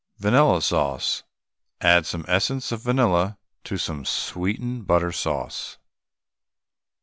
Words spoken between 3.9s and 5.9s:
sweetened butter sauce.